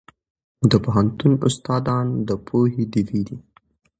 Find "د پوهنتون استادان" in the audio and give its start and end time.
0.69-2.07